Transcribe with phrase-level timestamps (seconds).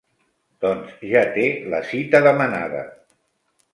[0.65, 1.45] Doncs ja té
[1.75, 2.83] la cita demanada.